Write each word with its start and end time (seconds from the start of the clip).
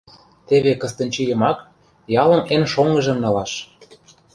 Теве 0.47 0.73
Кыстынчийымак, 0.81 1.57
ялын 2.21 2.41
эн 2.53 2.63
шоҥгыжым, 2.71 3.17
налаш. 3.23 3.51